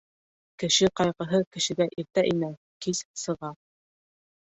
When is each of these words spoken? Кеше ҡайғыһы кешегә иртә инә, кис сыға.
Кеше 0.63 0.89
ҡайғыһы 1.01 1.43
кешегә 1.57 1.89
иртә 2.05 2.27
инә, 2.33 2.53
кис 2.87 3.07
сыға. 3.27 3.57